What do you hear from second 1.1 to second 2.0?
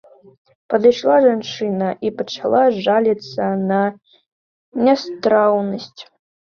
жанчына